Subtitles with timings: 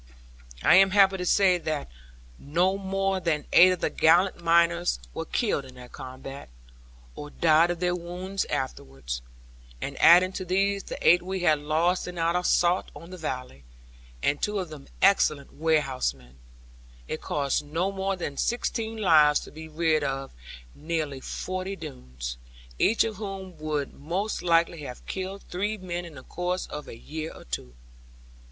[0.63, 1.87] I am happy to say that
[2.39, 6.49] no more than eight of the gallant miners were killed in that combat,
[7.15, 9.21] or died of their wounds afterwards;
[9.79, 13.63] and adding to these the eight we had lost in our assault on the valley
[14.23, 16.37] (and two of them excellent warehousemen),
[17.07, 20.33] it cost no more than sixteen lives to be rid of
[20.73, 22.37] nearly forty Doones,
[22.79, 26.97] each of whom would most likely have killed three men in the course of a
[26.97, 27.75] year or two.